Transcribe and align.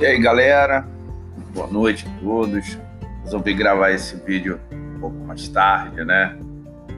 E 0.00 0.06
aí 0.06 0.16
galera, 0.20 0.86
boa 1.52 1.66
noite 1.66 2.06
a 2.06 2.20
todos. 2.20 2.78
Resolvi 3.24 3.52
gravar 3.52 3.90
esse 3.90 4.14
vídeo 4.14 4.60
um 4.70 5.00
pouco 5.00 5.16
mais 5.24 5.48
tarde, 5.48 6.04
né? 6.04 6.38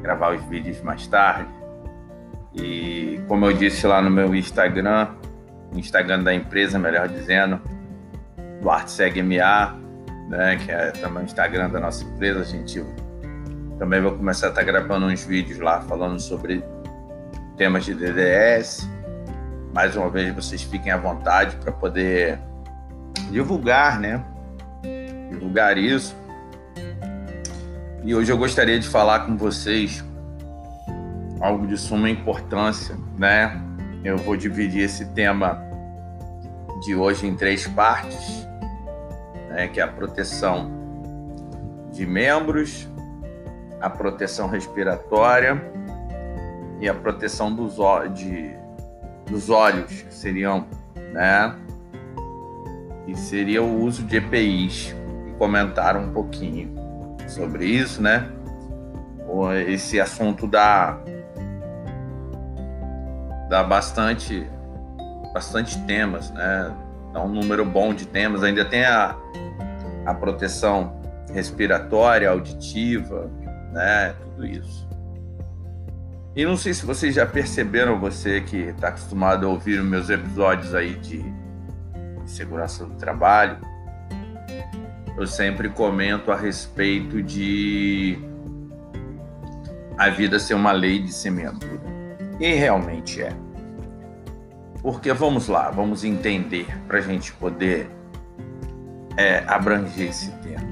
Gravar 0.03 0.37
os 0.37 0.45
vídeos 0.45 0.83
mais 0.83 1.06
tarde. 1.06 1.49
E 2.54 3.19
como 3.26 3.47
eu 3.47 3.54
disse 3.54 3.87
lá 3.87 4.03
no 4.03 4.10
meu 4.10 4.35
Instagram, 4.35 5.08
Instagram 5.72 6.22
da 6.22 6.35
empresa, 6.35 6.78
melhor 6.78 7.08
dizendo, 7.08 7.58
Duarte 8.60 8.90
Segue 8.90 9.22
né? 9.22 10.58
Que 10.62 10.71
é 10.71 10.90
também 10.90 11.22
o 11.22 11.24
Instagram 11.24 11.71
da 11.71 11.80
nossa 11.80 12.04
empresa, 12.04 12.40
a 12.40 12.44
gente 12.44 12.85
também 13.78 14.03
vou 14.03 14.12
começar 14.12 14.48
a 14.48 14.51
estar 14.51 14.62
gravando 14.62 15.06
uns 15.06 15.24
vídeos 15.24 15.58
lá 15.58 15.80
falando 15.80 16.20
sobre 16.20 16.62
temas 17.56 17.87
de 17.87 17.95
DDS. 17.95 18.87
Mais 19.73 19.96
uma 19.96 20.10
vez, 20.10 20.35
vocês 20.35 20.62
fiquem 20.62 20.93
à 20.93 20.98
vontade 20.98 21.57
para 21.57 21.73
poder 21.73 22.39
divulgar, 23.30 23.98
né? 24.01 24.25
Divulgar 25.30 25.79
isso. 25.79 26.16
E 28.03 28.15
hoje 28.15 28.33
eu 28.33 28.39
gostaria 28.39 28.79
de 28.79 28.89
falar 28.89 29.20
com 29.20 29.37
vocês 29.37 30.05
algo 31.41 31.66
de 31.66 31.77
suma 31.77 32.09
importância, 32.11 32.97
né? 33.16 33.61
Eu 34.03 34.16
vou 34.19 34.37
dividir 34.37 34.83
esse 34.83 35.06
tema 35.12 35.62
de 36.84 36.95
hoje 36.95 37.27
em 37.27 37.37
três 37.37 37.66
partes, 37.69 38.47
né? 39.48 39.69
Que 39.69 39.81
é 39.81 39.83
a 39.83 39.89
proteção 39.89 40.70
de 41.92 42.06
membros, 42.06 42.89
a 43.81 43.89
proteção 43.89 44.48
respiratória 44.48 45.62
e 46.81 46.89
a 46.89 46.95
proteção 46.95 47.55
dos, 47.55 47.77
de, 48.15 48.51
dos 49.27 49.51
olhos, 49.51 50.03
que 50.03 50.15
seriam, 50.15 50.67
né? 51.12 51.55
Seria 53.16 53.62
o 53.62 53.83
uso 53.83 54.03
de 54.03 54.16
EPIs, 54.16 54.94
e 55.28 55.33
comentaram 55.39 56.05
um 56.05 56.12
pouquinho 56.12 56.75
sobre 57.28 57.64
isso, 57.64 58.02
né? 58.02 58.28
Esse 59.67 60.00
assunto 60.00 60.47
dá, 60.47 60.98
dá 63.48 63.62
bastante, 63.62 64.47
bastante 65.33 65.78
temas, 65.86 66.30
né? 66.30 66.75
Dá 67.12 67.22
um 67.22 67.28
número 67.28 67.64
bom 67.64 67.94
de 67.94 68.06
temas. 68.06 68.42
Ainda 68.42 68.64
tem 68.64 68.84
a, 68.84 69.17
a 70.05 70.14
proteção 70.14 71.00
respiratória, 71.33 72.28
auditiva, 72.28 73.30
né? 73.72 74.14
Tudo 74.20 74.47
isso. 74.47 74.89
E 76.34 76.45
não 76.45 76.56
sei 76.56 76.74
se 76.74 76.86
vocês 76.86 77.14
já 77.14 77.27
perceberam, 77.27 77.98
você 77.98 78.41
que 78.41 78.56
está 78.56 78.89
acostumado 78.89 79.47
a 79.47 79.48
ouvir 79.48 79.83
meus 79.83 80.11
episódios 80.11 80.74
aí 80.74 80.95
de 80.95 81.24
segurança 82.31 82.84
do 82.84 82.95
trabalho, 82.95 83.59
eu 85.17 85.27
sempre 85.27 85.69
comento 85.69 86.33
a 86.33 86.36
respeito 86.36 87.23
de 87.23 88.19
a 89.98 90.09
vida 90.09 90.39
ser 90.39 90.55
uma 90.55 90.73
lei 90.73 91.03
de 91.03 91.12
semeadura. 91.12 91.81
E 92.39 92.55
realmente 92.55 93.20
é. 93.20 93.36
Porque 94.81 95.12
vamos 95.12 95.47
lá, 95.47 95.70
vamos 95.70 96.05
entender 96.05 96.67
para 96.89 96.98
a 96.98 97.03
gente 97.03 97.33
poder 97.34 97.91
é, 99.17 99.45
abranger 99.47 100.08
esse 100.08 100.31
tema. 100.39 100.70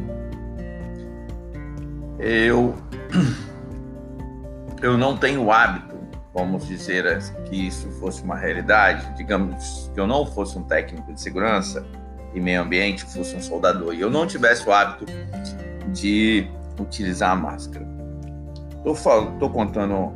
Eu, 2.19 2.75
eu 4.81 4.97
não 4.97 5.15
tenho 5.15 5.53
hábito 5.53 5.98
vamos 6.39 6.69
dizer 6.69 7.19
que 7.47 7.67
isso 7.67 7.91
fosse 7.99 8.23
uma 8.23 8.37
realidade, 8.37 9.13
digamos 9.17 9.91
que 9.93 9.99
eu 9.99 10.07
não 10.07 10.25
fosse 10.25 10.57
um 10.57 10.63
técnico 10.63 11.13
de 11.13 11.21
segurança 11.21 11.85
e 12.33 12.41
meio 12.41 12.63
ambiente, 12.63 13.05
fosse 13.05 13.35
um 13.35 13.43
soldador 13.43 13.93
e 13.93 14.01
eu 14.01 14.09
não 14.09 14.25
tivesse 14.25 14.69
o 14.69 14.73
hábito 14.73 15.05
de 15.93 16.49
utilizar 16.79 17.33
a 17.33 17.37
máscara. 17.37 17.87
Estou 18.85 19.51
contando 19.51 20.13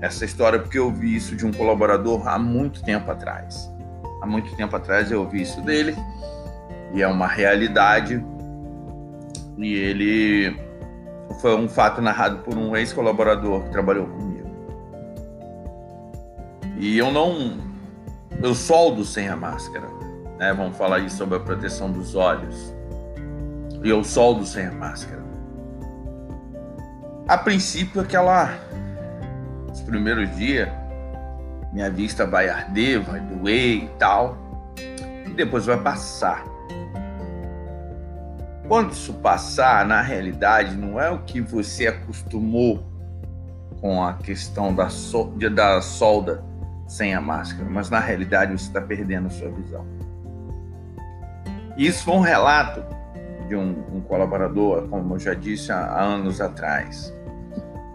essa 0.00 0.24
história 0.24 0.60
porque 0.60 0.78
eu 0.78 0.92
vi 0.92 1.16
isso 1.16 1.34
de 1.34 1.44
um 1.44 1.52
colaborador 1.52 2.28
há 2.28 2.38
muito 2.38 2.80
tempo 2.84 3.10
atrás. 3.10 3.68
Há 4.22 4.26
muito 4.26 4.54
tempo 4.54 4.76
atrás 4.76 5.10
eu 5.10 5.22
ouvi 5.22 5.42
isso 5.42 5.60
dele 5.62 5.96
e 6.94 7.02
é 7.02 7.08
uma 7.08 7.26
realidade. 7.26 8.24
E 9.58 9.74
ele 9.74 10.56
foi 11.40 11.56
um 11.56 11.68
fato 11.68 12.00
narrado 12.00 12.38
por 12.38 12.56
um 12.56 12.76
ex-colaborador 12.76 13.64
que 13.64 13.70
trabalhou 13.70 14.06
comigo 14.06 14.31
e 16.82 16.98
eu 16.98 17.12
não. 17.12 17.58
Eu 18.42 18.56
soldo 18.56 19.04
sem 19.04 19.28
a 19.28 19.36
máscara. 19.36 19.86
Né? 20.36 20.52
Vamos 20.52 20.76
falar 20.76 20.96
aí 20.96 21.08
sobre 21.08 21.36
a 21.36 21.40
proteção 21.40 21.92
dos 21.92 22.16
olhos. 22.16 22.74
E 23.84 23.88
eu 23.88 24.02
soldo 24.02 24.44
sem 24.44 24.66
a 24.66 24.72
máscara. 24.72 25.22
A 27.28 27.38
princípio, 27.38 28.00
aquela. 28.00 28.58
Os 29.72 29.80
primeiros 29.82 30.34
dias, 30.34 30.68
minha 31.72 31.88
vista 31.88 32.26
vai 32.26 32.48
arder, 32.48 33.00
vai 33.00 33.20
doer 33.20 33.84
e 33.84 33.88
tal. 33.96 34.36
E 35.24 35.30
depois 35.34 35.66
vai 35.66 35.80
passar. 35.80 36.44
Quando 38.66 38.90
isso 38.90 39.12
passar, 39.14 39.86
na 39.86 40.02
realidade, 40.02 40.74
não 40.74 41.00
é 41.00 41.08
o 41.10 41.20
que 41.20 41.40
você 41.40 41.86
acostumou 41.86 42.82
com 43.80 44.02
a 44.02 44.14
questão 44.14 44.74
da, 44.74 44.88
so, 44.88 45.26
da 45.54 45.80
solda 45.80 46.50
sem 46.92 47.14
a 47.14 47.20
máscara, 47.22 47.66
mas 47.70 47.88
na 47.88 47.98
realidade 47.98 48.52
você 48.52 48.66
está 48.66 48.80
perdendo 48.80 49.28
a 49.28 49.30
sua 49.30 49.48
visão. 49.48 49.86
Isso 51.74 52.04
foi 52.04 52.14
um 52.14 52.20
relato 52.20 52.84
de 53.48 53.56
um, 53.56 53.82
um 53.94 54.00
colaborador, 54.02 54.86
como 54.88 55.14
eu 55.14 55.18
já 55.18 55.32
disse 55.32 55.72
há, 55.72 55.98
anos 55.98 56.38
atrás. 56.38 57.12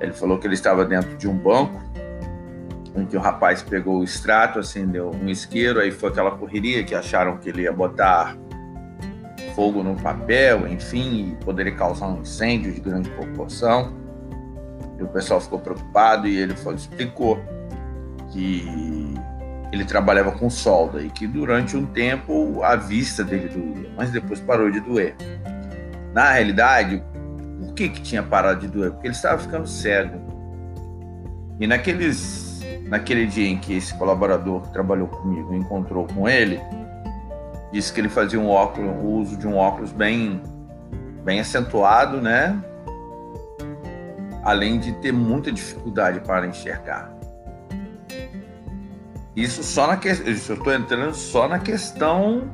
Ele 0.01 0.13
falou 0.13 0.39
que 0.39 0.47
ele 0.47 0.55
estava 0.55 0.83
dentro 0.83 1.15
de 1.15 1.27
um 1.27 1.37
banco, 1.37 1.79
em 2.95 3.05
que 3.05 3.15
o 3.15 3.19
rapaz 3.19 3.61
pegou 3.61 3.99
o 3.99 4.03
extrato, 4.03 4.57
acendeu 4.57 5.11
um 5.11 5.29
isqueiro, 5.29 5.79
aí 5.79 5.91
foi 5.91 6.09
aquela 6.09 6.31
correria 6.31 6.83
que 6.83 6.95
acharam 6.95 7.37
que 7.37 7.49
ele 7.49 7.61
ia 7.61 7.71
botar 7.71 8.35
fogo 9.53 9.83
no 9.83 9.95
papel, 9.95 10.67
enfim, 10.67 11.33
e 11.33 11.45
poderia 11.45 11.75
causar 11.75 12.07
um 12.07 12.21
incêndio 12.21 12.73
de 12.73 12.81
grande 12.81 13.11
proporção. 13.11 13.93
E 14.97 15.03
o 15.03 15.07
pessoal 15.07 15.39
ficou 15.39 15.59
preocupado 15.59 16.27
e 16.27 16.35
ele 16.35 16.55
explicou 16.75 17.39
que 18.31 19.15
ele 19.71 19.83
trabalhava 19.83 20.31
com 20.31 20.49
solda 20.49 21.01
e 21.01 21.09
que 21.09 21.27
durante 21.27 21.75
um 21.75 21.85
tempo 21.85 22.63
a 22.63 22.75
vista 22.75 23.23
dele 23.23 23.49
doía, 23.49 23.91
mas 23.95 24.11
depois 24.11 24.39
parou 24.39 24.71
de 24.71 24.79
doer. 24.79 25.15
Na 26.13 26.31
realidade, 26.31 27.03
por 27.59 27.73
que, 27.73 27.89
que 27.89 28.01
tinha 28.01 28.23
parado 28.23 28.61
de 28.61 28.67
doer? 28.67 28.91
Porque 28.91 29.07
ele 29.07 29.15
estava 29.15 29.37
ficando 29.37 29.67
cego. 29.67 30.19
E 31.59 31.67
naqueles, 31.67 32.61
naquele 32.87 33.25
dia 33.25 33.47
em 33.47 33.57
que 33.57 33.75
esse 33.75 33.93
colaborador 33.95 34.61
que 34.61 34.73
trabalhou 34.73 35.07
comigo 35.07 35.53
encontrou 35.53 36.07
com 36.07 36.27
ele, 36.27 36.59
disse 37.71 37.91
que 37.91 37.99
ele 37.99 38.09
fazia 38.09 38.39
um 38.39 38.49
óculos, 38.49 38.95
o 39.01 39.07
uso 39.07 39.37
de 39.37 39.47
um 39.47 39.55
óculos 39.57 39.91
bem, 39.91 40.41
bem 41.23 41.39
acentuado, 41.39 42.21
né? 42.21 42.57
Além 44.43 44.79
de 44.79 44.93
ter 44.93 45.11
muita 45.11 45.51
dificuldade 45.51 46.21
para 46.21 46.47
enxergar. 46.47 47.16
Isso 49.37 49.61
só 49.61 49.85
na 49.85 49.97
questão. 49.97 50.25
Eu 50.25 50.33
estou 50.33 50.73
entrando 50.73 51.13
só 51.13 51.47
na 51.47 51.59
questão 51.59 52.49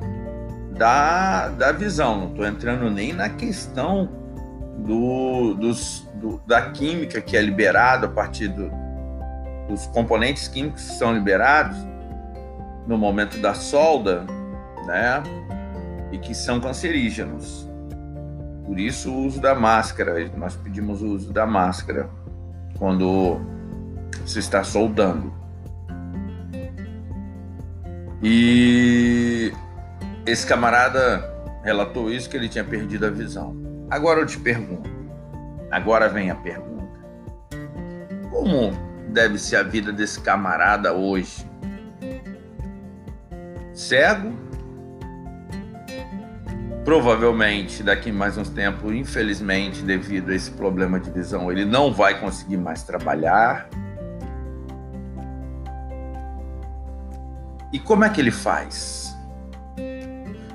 da, 0.76 1.48
da 1.48 1.72
visão, 1.72 2.20
não 2.20 2.28
estou 2.28 2.46
entrando 2.46 2.90
nem 2.90 3.10
na 3.14 3.30
questão 3.30 4.10
do, 4.80 5.54
dos, 5.54 6.06
do, 6.16 6.42
da 6.46 6.70
química 6.72 7.22
que 7.22 7.38
é 7.38 7.40
liberada 7.40 8.06
a 8.06 8.10
partir 8.10 8.48
do, 8.48 8.70
dos 9.66 9.86
componentes 9.86 10.46
químicos 10.46 10.82
que 10.82 10.94
são 10.96 11.14
liberados 11.14 11.78
no 12.86 12.98
momento 12.98 13.38
da 13.38 13.54
solda, 13.54 14.26
né? 14.86 15.22
E 16.12 16.18
que 16.18 16.34
são 16.34 16.60
cancerígenos. 16.60 17.66
Por 18.66 18.78
isso 18.78 19.10
o 19.10 19.24
uso 19.24 19.40
da 19.40 19.54
máscara. 19.54 20.30
Nós 20.36 20.54
pedimos 20.54 21.00
o 21.00 21.06
uso 21.06 21.32
da 21.32 21.46
máscara 21.46 22.10
quando 22.78 23.40
se 24.26 24.38
está 24.38 24.62
soldando. 24.62 25.43
E 28.26 29.52
esse 30.24 30.46
camarada 30.46 31.22
relatou 31.62 32.10
isso 32.10 32.30
que 32.30 32.38
ele 32.38 32.48
tinha 32.48 32.64
perdido 32.64 33.04
a 33.04 33.10
visão. 33.10 33.54
Agora 33.90 34.20
eu 34.20 34.26
te 34.26 34.38
pergunto, 34.38 34.88
agora 35.70 36.08
vem 36.08 36.30
a 36.30 36.34
pergunta. 36.34 36.98
Como 38.30 38.72
deve 39.10 39.36
ser 39.36 39.56
a 39.56 39.62
vida 39.62 39.92
desse 39.92 40.22
camarada 40.22 40.94
hoje? 40.94 41.46
Cego? 43.74 44.32
Provavelmente 46.82 47.82
daqui 47.82 48.10
mais 48.10 48.38
uns 48.38 48.48
tempos, 48.48 48.90
infelizmente, 48.94 49.82
devido 49.82 50.30
a 50.30 50.34
esse 50.34 50.50
problema 50.50 50.98
de 50.98 51.10
visão, 51.10 51.52
ele 51.52 51.66
não 51.66 51.92
vai 51.92 52.18
conseguir 52.18 52.56
mais 52.56 52.82
trabalhar, 52.84 53.68
E 57.74 57.78
como 57.80 58.04
é 58.04 58.08
que 58.08 58.20
ele 58.20 58.30
faz? 58.30 59.18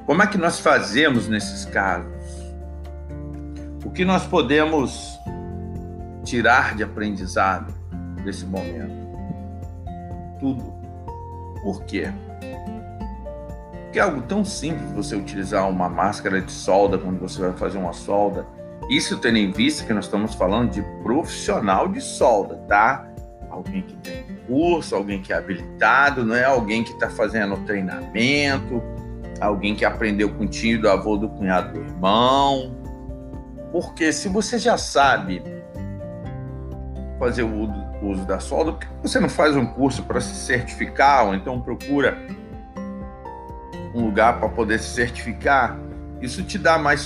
Como 0.05 0.23
é 0.23 0.27
que 0.27 0.37
nós 0.37 0.61
fazemos 0.61 1.27
nesses 1.27 1.65
casos? 1.65 2.15
O 3.83 3.89
que 3.89 4.05
nós 4.05 4.25
podemos 4.25 5.19
tirar 6.23 6.77
de 6.77 6.83
aprendizado 6.83 7.73
desse 8.23 8.45
momento? 8.45 8.95
Tudo. 10.39 10.63
Por 11.61 11.83
quê? 11.83 12.09
Porque 13.83 13.99
é 13.99 14.01
algo 14.01 14.21
tão 14.21 14.45
simples 14.45 14.89
você 14.93 15.17
utilizar 15.17 15.69
uma 15.69 15.89
máscara 15.89 16.39
de 16.41 16.53
solda 16.53 16.97
quando 16.97 17.19
você 17.19 17.41
vai 17.41 17.51
fazer 17.51 17.79
uma 17.79 17.91
solda. 17.91 18.47
Isso 18.89 19.17
tendo 19.17 19.39
em 19.39 19.51
vista 19.51 19.83
que 19.83 19.91
nós 19.91 20.05
estamos 20.05 20.35
falando 20.35 20.71
de 20.71 20.81
profissional 21.03 21.89
de 21.89 21.99
solda, 21.99 22.55
tá? 22.65 23.11
Alguém 23.49 23.81
que 23.81 23.97
tem 23.97 24.23
curso, 24.49 24.95
alguém 24.95 25.21
que 25.21 25.31
é 25.31 25.37
habilitado, 25.37 26.25
não 26.25 26.35
é 26.35 26.43
alguém 26.43 26.83
que 26.83 26.91
está 26.91 27.07
fazendo 27.07 27.55
treinamento, 27.65 28.81
alguém 29.39 29.75
que 29.75 29.85
aprendeu 29.85 30.33
com 30.33 30.45
o 30.45 30.47
tio 30.47 30.81
do 30.81 30.89
avô, 30.89 31.15
do 31.15 31.29
cunhado, 31.29 31.73
do 31.73 31.79
irmão. 31.79 32.75
Porque 33.71 34.11
se 34.11 34.27
você 34.27 34.57
já 34.57 34.75
sabe 34.75 35.43
fazer 37.19 37.43
o 37.43 37.69
uso 38.01 38.25
da 38.25 38.39
solda, 38.39 38.71
por 38.71 38.79
que 38.79 38.87
você 39.03 39.19
não 39.19 39.29
faz 39.29 39.55
um 39.55 39.67
curso 39.67 40.01
para 40.03 40.19
se 40.19 40.33
certificar 40.33 41.27
ou 41.27 41.35
então 41.35 41.61
procura 41.61 42.17
um 43.93 44.05
lugar 44.05 44.39
para 44.39 44.49
poder 44.49 44.79
se 44.79 44.95
certificar? 44.95 45.77
Isso 46.19 46.43
te 46.43 46.57
dá 46.57 46.77
mais 46.77 47.01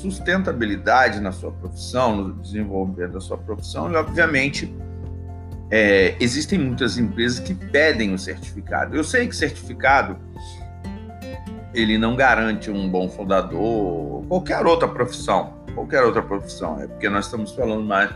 sustentabilidade 0.00 1.18
na 1.18 1.32
sua 1.32 1.50
profissão, 1.50 2.16
no 2.16 2.34
desenvolvimento 2.34 3.12
da 3.12 3.20
sua 3.20 3.38
profissão 3.38 3.90
e, 3.90 3.96
obviamente, 3.96 4.72
é, 5.76 6.14
existem 6.20 6.56
muitas 6.56 6.96
empresas 6.96 7.40
que 7.40 7.52
pedem 7.52 8.14
o 8.14 8.18
certificado. 8.18 8.96
Eu 8.96 9.02
sei 9.02 9.26
que 9.26 9.34
certificado 9.34 10.16
ele 11.74 11.98
não 11.98 12.14
garante 12.14 12.70
um 12.70 12.88
bom 12.88 13.08
soldador, 13.08 14.24
qualquer 14.28 14.64
outra 14.64 14.86
profissão, 14.86 15.54
qualquer 15.74 16.04
outra 16.04 16.22
profissão, 16.22 16.80
é 16.80 16.86
porque 16.86 17.08
nós 17.08 17.24
estamos 17.24 17.50
falando 17.56 17.82
mais 17.82 18.08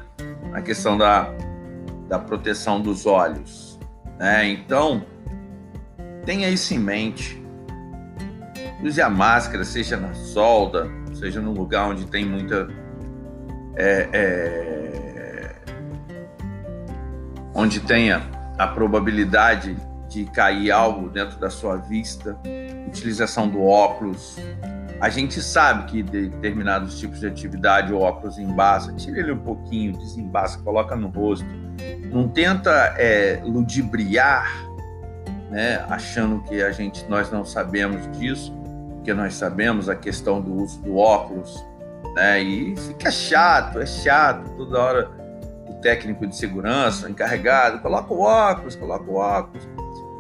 na 0.53 0.63
questão 0.63 0.97
da, 0.97 1.35
da 2.09 2.21
proteção 2.21 2.81
dos 2.81 3.07
olhos, 3.07 3.77
né? 4.21 4.49
Então, 4.51 5.05
tenha 6.25 6.49
isso 6.49 6.73
em 6.73 6.79
mente. 6.79 7.43
Use 8.85 9.03
a 9.03 9.11
máscara, 9.11 9.65
seja 9.65 9.97
na 9.97 10.15
solda, 10.15 10.89
seja 11.13 11.41
num 11.41 11.55
lugar 11.55 11.89
onde 11.89 12.07
tem 12.07 12.25
muita 12.25 12.69
é, 13.77 14.09
é, 14.13 14.78
onde 17.59 17.81
tenha 17.81 18.23
a 18.57 18.69
probabilidade 18.69 19.77
de 20.09 20.25
cair 20.27 20.71
algo 20.71 21.09
dentro 21.11 21.41
da 21.41 21.51
sua 21.51 21.77
vista, 21.77 22.39
utilização 22.87 23.49
do 23.49 23.65
óculos. 23.65 24.37
A 25.01 25.09
gente 25.09 25.43
sabe 25.43 25.91
que 25.91 26.03
determinados 26.03 27.01
tipos 27.01 27.19
de 27.19 27.27
atividade 27.27 27.93
o 27.93 27.99
óculos 27.99 28.39
embaça, 28.39 28.93
tira 28.93 29.19
ele 29.19 29.33
um 29.33 29.39
pouquinho, 29.39 29.93
desembaça, 29.93 30.61
coloca 30.61 30.95
no 30.95 31.09
rosto. 31.09 31.45
Não 32.13 32.29
tenta 32.29 32.71
é, 32.97 33.41
ludibriar, 33.45 34.49
né, 35.51 35.85
achando 35.91 36.41
que 36.45 36.63
a 36.63 36.71
gente 36.71 37.05
nós 37.09 37.29
não 37.31 37.45
sabemos 37.45 38.09
disso, 38.19 38.57
porque 38.95 39.13
nós 39.13 39.35
sabemos 39.35 39.89
a 39.89 39.97
questão 39.97 40.41
do 40.41 40.63
uso 40.63 40.81
do 40.81 40.97
óculos, 40.97 41.65
né? 42.15 42.41
E 42.41 42.77
fica 42.77 43.11
chato, 43.11 43.81
é 43.81 43.87
chato 43.87 44.49
toda 44.57 44.79
hora 44.79 45.28
técnico 45.81 46.27
de 46.27 46.37
segurança, 46.37 47.09
encarregado, 47.09 47.81
coloca 47.81 48.13
o 48.13 48.21
óculos, 48.21 48.77
coloca 48.77 49.11
o 49.11 49.17
óculos. 49.17 49.69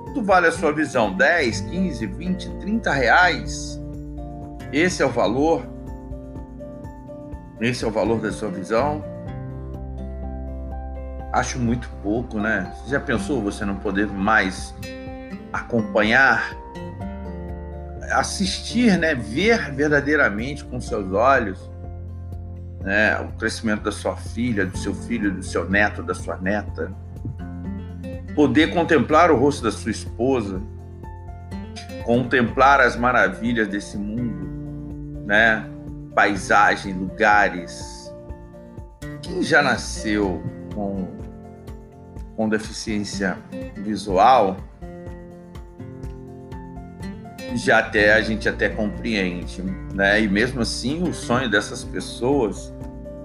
Quanto 0.04 0.22
vale 0.22 0.46
a 0.46 0.52
sua 0.52 0.72
visão? 0.72 1.14
10, 1.16 1.60
15, 1.62 2.06
20, 2.06 2.50
30 2.58 2.92
reais? 2.92 3.80
Esse 4.72 5.02
é 5.02 5.06
o 5.06 5.10
valor? 5.10 5.62
Esse 7.60 7.84
é 7.84 7.88
o 7.88 7.90
valor 7.90 8.20
da 8.20 8.30
sua 8.30 8.48
visão? 8.48 9.04
Acho 11.32 11.58
muito 11.58 11.88
pouco, 12.02 12.38
né? 12.38 12.72
Você 12.76 12.90
já 12.90 13.00
pensou 13.00 13.42
você 13.42 13.64
não 13.64 13.76
poder 13.76 14.06
mais 14.06 14.74
acompanhar, 15.52 16.56
assistir, 18.12 18.96
né? 18.96 19.14
Ver 19.14 19.72
verdadeiramente 19.74 20.64
com 20.64 20.80
seus 20.80 21.12
olhos 21.12 21.67
né? 22.80 23.20
o 23.20 23.28
crescimento 23.38 23.82
da 23.82 23.92
sua 23.92 24.16
filha, 24.16 24.66
do 24.66 24.76
seu 24.76 24.94
filho, 24.94 25.32
do 25.32 25.42
seu 25.42 25.68
neto, 25.68 26.02
da 26.02 26.14
sua 26.14 26.36
neta? 26.36 26.92
poder 28.38 28.72
contemplar 28.72 29.32
o 29.32 29.36
rosto 29.36 29.64
da 29.64 29.72
sua 29.72 29.90
esposa, 29.90 30.62
contemplar 32.04 32.80
as 32.80 32.94
maravilhas 32.94 33.66
desse 33.66 33.98
mundo, 33.98 35.26
né? 35.26 35.68
Paisagem, 36.14 36.92
lugares. 36.92 38.14
Quem 39.22 39.42
já 39.42 39.60
nasceu 39.60 40.40
com, 40.72 41.08
com 42.36 42.48
deficiência 42.48 43.36
visual, 43.74 44.56
já 47.54 47.78
até 47.78 48.12
a 48.14 48.20
gente 48.20 48.48
até 48.48 48.68
compreende, 48.68 49.62
né? 49.94 50.20
E 50.20 50.28
mesmo 50.28 50.60
assim, 50.60 51.02
o 51.02 51.12
sonho 51.12 51.50
dessas 51.50 51.84
pessoas 51.84 52.72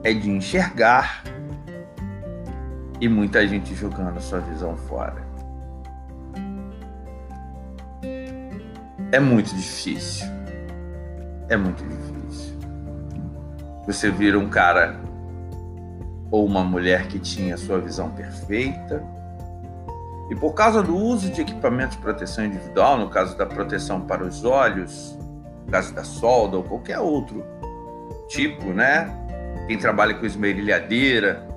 é 0.04 0.14
de 0.14 0.30
enxergar 0.30 1.24
e 3.00 3.08
muita 3.08 3.46
gente 3.48 3.76
jogando 3.76 4.20
sua 4.22 4.40
visão 4.40 4.78
fora. 4.78 5.22
É 9.12 9.20
muito 9.20 9.54
difícil. 9.56 10.28
É 11.50 11.58
muito 11.58 11.84
difícil. 11.84 12.58
Você 13.86 14.10
vira 14.10 14.40
um 14.40 14.50
cara 14.50 15.00
ou 16.32 16.46
uma 16.46 16.64
mulher 16.64 17.08
que 17.08 17.20
tinha 17.20 17.58
sua 17.58 17.80
visão 17.80 18.10
perfeita 18.10 19.04
e 20.34 20.36
por 20.36 20.56
causa 20.56 20.82
do 20.82 20.98
uso 20.98 21.30
de 21.30 21.42
equipamentos 21.42 21.96
de 21.96 22.02
proteção 22.02 22.44
individual, 22.44 22.98
no 22.98 23.08
caso 23.08 23.38
da 23.38 23.46
proteção 23.46 24.02
para 24.02 24.24
os 24.24 24.44
olhos, 24.44 25.16
no 25.64 25.72
caso 25.72 25.94
da 25.94 26.04
solda 26.04 26.58
ou 26.58 26.64
qualquer 26.64 26.98
outro 26.98 27.46
tipo, 28.28 28.74
né? 28.74 29.16
Quem 29.68 29.78
trabalha 29.78 30.16
com 30.16 30.26
esmerilhadeira, 30.26 31.48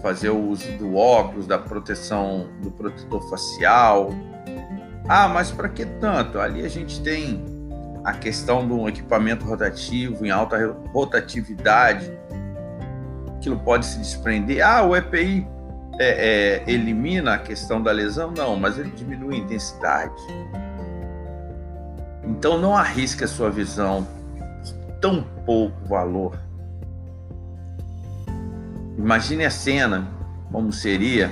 fazer 0.00 0.30
o 0.30 0.38
uso 0.38 0.72
do 0.78 0.96
óculos, 0.96 1.46
da 1.46 1.58
proteção, 1.58 2.48
do 2.62 2.70
protetor 2.70 3.28
facial. 3.28 4.08
Ah, 5.06 5.28
mas 5.28 5.50
para 5.50 5.68
que 5.68 5.84
tanto? 5.84 6.40
Ali 6.40 6.64
a 6.64 6.68
gente 6.68 7.02
tem 7.02 7.44
a 8.04 8.14
questão 8.14 8.66
do 8.66 8.88
equipamento 8.88 9.44
rotativo 9.44 10.24
em 10.24 10.30
alta 10.30 10.74
rotatividade, 10.94 12.10
aquilo 13.36 13.58
pode 13.58 13.84
se 13.84 13.98
desprender. 13.98 14.66
Ah, 14.66 14.82
o 14.82 14.96
EPI 14.96 15.46
é, 15.98 16.62
é, 16.66 16.70
elimina 16.70 17.34
a 17.34 17.38
questão 17.38 17.82
da 17.82 17.92
lesão? 17.92 18.30
Não, 18.30 18.56
mas 18.56 18.78
ele 18.78 18.90
diminui 18.90 19.36
a 19.36 19.38
intensidade. 19.38 20.14
Então 22.24 22.58
não 22.58 22.76
arrisque 22.76 23.24
a 23.24 23.28
sua 23.28 23.50
visão 23.50 24.06
tão 25.00 25.22
pouco 25.44 25.86
valor 25.86 26.38
Imagine 28.98 29.44
a 29.44 29.50
cena, 29.50 30.08
como 30.50 30.72
seria 30.72 31.30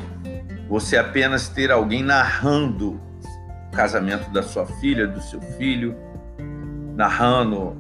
você 0.69 0.97
apenas 0.97 1.49
ter 1.49 1.73
alguém 1.73 2.01
narrando 2.01 2.93
o 2.93 3.77
casamento 3.77 4.31
da 4.31 4.41
sua 4.41 4.65
filha, 4.65 5.05
do 5.05 5.21
seu 5.21 5.41
filho, 5.41 5.97
narrando 6.95 7.77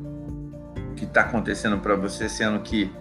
o 0.90 0.95
que 0.97 1.05
está 1.05 1.21
acontecendo 1.21 1.78
para 1.78 1.95
você, 1.95 2.28
sendo 2.28 2.59
que, 2.61 2.93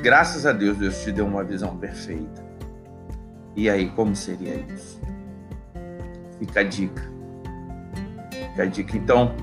graças 0.00 0.46
a 0.46 0.52
Deus, 0.52 0.78
Deus 0.78 1.02
te 1.02 1.10
deu 1.10 1.26
uma 1.26 1.42
visão 1.42 1.76
perfeita. 1.76 2.47
E 3.58 3.68
aí, 3.68 3.88
como 3.88 4.14
seria 4.14 4.54
isso? 4.72 5.00
Fica 6.38 6.60
a 6.60 6.62
dica. 6.62 7.02
Fica 8.30 8.62
a 8.62 8.66
dica. 8.66 8.96
Então, 8.96 9.34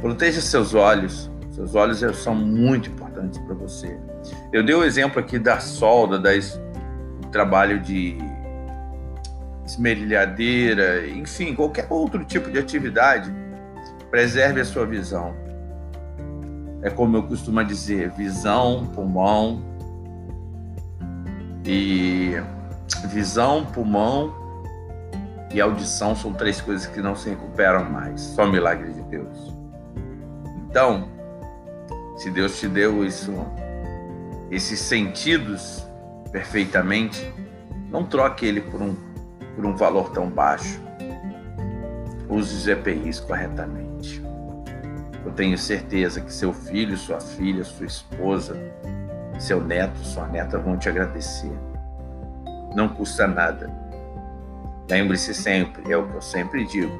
proteja 0.00 0.40
seus 0.40 0.72
olhos. 0.72 1.30
Seus 1.50 1.74
olhos 1.74 1.98
são 2.16 2.34
muito 2.34 2.88
importantes 2.88 3.38
para 3.40 3.54
você. 3.54 4.00
Eu 4.54 4.64
dei 4.64 4.74
o 4.74 4.82
exemplo 4.82 5.20
aqui 5.20 5.38
da 5.38 5.60
solda, 5.60 6.18
das, 6.18 6.58
do 7.20 7.28
trabalho 7.28 7.78
de 7.78 8.16
esmerilhadeira, 9.66 11.06
enfim, 11.06 11.54
qualquer 11.54 11.88
outro 11.90 12.24
tipo 12.24 12.50
de 12.50 12.58
atividade. 12.58 13.30
Preserve 14.10 14.62
a 14.62 14.64
sua 14.64 14.86
visão. 14.86 15.36
É 16.80 16.88
como 16.88 17.18
eu 17.18 17.22
costumo 17.24 17.62
dizer, 17.62 18.12
visão, 18.12 18.86
pulmão 18.94 19.62
e 21.66 22.40
visão, 23.06 23.64
pulmão 23.64 24.34
e 25.52 25.60
audição 25.60 26.14
são 26.14 26.32
três 26.32 26.60
coisas 26.60 26.86
que 26.86 27.00
não 27.00 27.14
se 27.14 27.30
recuperam 27.30 27.84
mais. 27.84 28.20
Só 28.20 28.46
milagre 28.46 28.92
de 28.92 29.02
Deus. 29.02 29.54
Então, 30.68 31.08
se 32.16 32.30
Deus 32.30 32.58
te 32.58 32.68
deu 32.68 33.04
isso 33.04 33.32
esses 34.50 34.80
sentidos 34.80 35.86
perfeitamente, 36.32 37.32
não 37.90 38.04
troque 38.04 38.46
ele 38.46 38.60
por 38.60 38.82
um, 38.82 38.94
por 39.54 39.64
um 39.64 39.76
valor 39.76 40.10
tão 40.10 40.28
baixo. 40.28 40.80
Use 42.28 42.54
os 42.54 42.68
EPIs 42.68 43.20
corretamente. 43.20 44.22
Eu 45.24 45.32
tenho 45.32 45.56
certeza 45.56 46.20
que 46.20 46.32
seu 46.32 46.52
filho, 46.52 46.96
sua 46.96 47.20
filha, 47.20 47.64
sua 47.64 47.86
esposa, 47.86 48.56
seu 49.38 49.62
neto, 49.62 49.98
sua 49.98 50.26
neta 50.26 50.58
vão 50.58 50.76
te 50.76 50.88
agradecer. 50.88 51.67
Não 52.74 52.88
custa 52.88 53.26
nada. 53.26 53.70
Lembre-se 54.90 55.34
sempre, 55.34 55.92
é 55.92 55.96
o 55.96 56.06
que 56.06 56.16
eu 56.16 56.22
sempre 56.22 56.66
digo: 56.66 56.92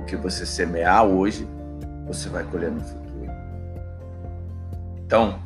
o 0.00 0.04
que 0.04 0.16
você 0.16 0.44
semear 0.44 1.04
hoje, 1.04 1.48
você 2.06 2.28
vai 2.28 2.44
colher 2.44 2.70
no 2.70 2.80
futuro. 2.80 3.30
Então, 5.04 5.38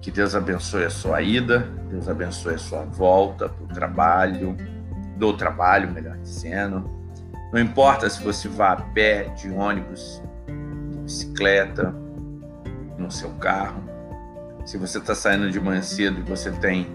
que 0.00 0.10
Deus 0.10 0.34
abençoe 0.34 0.84
a 0.84 0.90
sua 0.90 1.22
ida, 1.22 1.60
Deus 1.90 2.08
abençoe 2.08 2.54
a 2.54 2.58
sua 2.58 2.84
volta 2.84 3.48
para 3.48 3.64
o 3.64 3.68
trabalho, 3.68 4.56
do 5.16 5.32
trabalho, 5.36 5.92
melhor 5.92 6.16
dizendo. 6.16 6.90
Não 7.52 7.60
importa 7.60 8.08
se 8.08 8.22
você 8.22 8.48
vá 8.48 8.72
a 8.72 8.76
pé, 8.76 9.24
de 9.28 9.50
ônibus, 9.50 10.22
de 10.46 10.98
bicicleta, 10.98 11.94
no 12.96 13.10
seu 13.10 13.30
carro. 13.34 13.82
Se 14.64 14.78
você 14.78 14.98
está 14.98 15.14
saindo 15.14 15.50
de 15.50 15.60
manhã 15.60 15.82
cedo 15.82 16.20
e 16.20 16.22
você 16.22 16.50
tem 16.50 16.86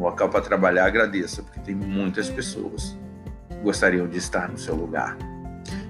um 0.00 0.04
local 0.04 0.30
para 0.30 0.40
trabalhar, 0.40 0.86
agradeça, 0.86 1.42
porque 1.42 1.60
tem 1.60 1.74
muitas 1.74 2.30
pessoas 2.30 2.96
que 3.50 3.56
gostariam 3.56 4.08
de 4.08 4.16
estar 4.16 4.48
no 4.48 4.56
seu 4.56 4.74
lugar. 4.74 5.16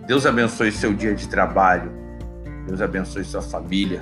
Deus 0.04 0.26
abençoe 0.26 0.72
seu 0.72 0.92
dia 0.92 1.14
de 1.14 1.28
trabalho, 1.28 1.92
Deus 2.66 2.82
abençoe 2.82 3.22
sua 3.22 3.40
família, 3.40 4.00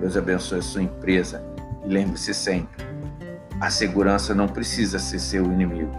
Deus 0.00 0.16
abençoe 0.16 0.62
sua 0.62 0.82
empresa. 0.82 1.44
E 1.84 1.88
lembre-se 1.88 2.32
sempre: 2.32 2.86
a 3.60 3.68
segurança 3.68 4.34
não 4.34 4.48
precisa 4.48 4.98
ser 4.98 5.18
seu 5.18 5.44
inimigo. 5.44 5.94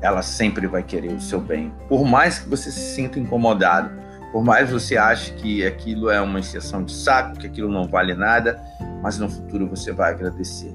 Ela 0.00 0.22
sempre 0.22 0.66
vai 0.66 0.82
querer 0.82 1.12
o 1.12 1.20
seu 1.20 1.38
bem. 1.38 1.70
Por 1.86 2.06
mais 2.06 2.38
que 2.38 2.48
você 2.48 2.70
se 2.70 2.94
sinta 2.94 3.20
incomodado, 3.20 3.90
por 4.32 4.42
mais 4.42 4.70
você 4.70 4.96
ache 4.96 5.34
que 5.34 5.66
aquilo 5.66 6.08
é 6.08 6.18
uma 6.18 6.40
exceção 6.40 6.82
de 6.82 6.94
saco, 6.94 7.38
que 7.38 7.46
aquilo 7.46 7.70
não 7.70 7.86
vale 7.86 8.14
nada, 8.14 8.58
mas 9.02 9.18
no 9.18 9.28
futuro 9.28 9.68
você 9.68 9.92
vai 9.92 10.12
agradecer. 10.12 10.72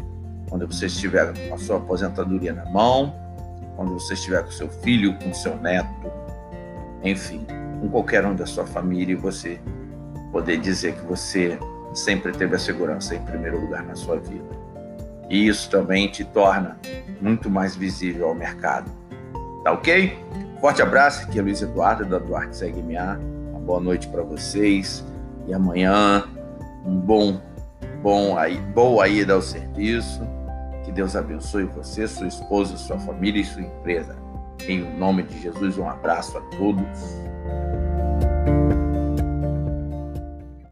Quando 0.55 0.71
você 0.71 0.85
estiver 0.85 1.33
com 1.33 1.53
a 1.53 1.57
sua 1.57 1.75
aposentadoria 1.75 2.53
na 2.53 2.63
mão, 2.63 3.13
quando 3.75 3.91
você 3.93 4.13
estiver 4.13 4.41
com 4.41 4.51
seu 4.51 4.69
filho, 4.69 5.13
com 5.19 5.33
seu 5.33 5.57
neto, 5.57 6.09
enfim, 7.03 7.45
com 7.81 7.89
qualquer 7.89 8.25
um 8.25 8.33
da 8.33 8.45
sua 8.45 8.65
família, 8.65 9.11
e 9.11 9.17
você 9.17 9.59
poder 10.31 10.57
dizer 10.61 10.95
que 10.95 11.05
você 11.05 11.59
sempre 11.93 12.31
teve 12.31 12.55
a 12.55 12.57
segurança 12.57 13.13
em 13.13 13.21
primeiro 13.23 13.59
lugar 13.59 13.83
na 13.83 13.95
sua 13.95 14.17
vida. 14.17 14.47
E 15.29 15.45
isso 15.45 15.69
também 15.69 16.07
te 16.07 16.23
torna 16.23 16.79
muito 17.19 17.49
mais 17.49 17.75
visível 17.75 18.29
ao 18.29 18.33
mercado. 18.33 18.89
Tá 19.61 19.73
ok? 19.73 20.17
Forte 20.61 20.81
abraço, 20.81 21.25
aqui 21.25 21.37
é 21.37 21.41
Luiz 21.41 21.61
Eduardo 21.61 22.05
da 22.05 22.17
Duarte 22.17 22.55
Segue 22.55 22.79
Uma 22.79 23.59
boa 23.59 23.81
noite 23.81 24.07
para 24.07 24.23
vocês 24.23 25.03
e 25.49 25.53
amanhã 25.53 26.23
um 26.85 26.95
bom, 26.95 27.41
bom 28.01 28.37
aí, 28.37 28.55
boa 28.73 29.05
ida 29.09 29.33
ao 29.33 29.41
serviço. 29.41 30.34
Que 30.85 30.91
Deus 30.91 31.15
abençoe 31.15 31.65
você, 31.65 32.07
sua 32.07 32.27
esposa, 32.27 32.77
sua 32.77 32.99
família 32.99 33.41
e 33.41 33.45
sua 33.45 33.63
empresa. 33.63 34.15
Em 34.67 34.81
nome 34.97 35.23
de 35.23 35.41
Jesus, 35.41 35.77
um 35.77 35.89
abraço 35.89 36.37
a 36.37 36.41
todos 36.57 37.34